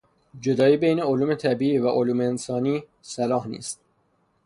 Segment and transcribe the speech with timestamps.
[0.39, 3.79] جدایی بین علوم طبیعی و علوم انسانی صلاح نیست.